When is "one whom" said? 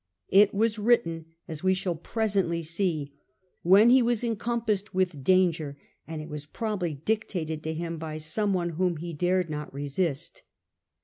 8.51-8.97